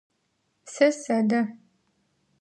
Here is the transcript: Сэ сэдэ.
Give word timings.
Сэ 0.73 0.87
сэдэ. 1.01 1.41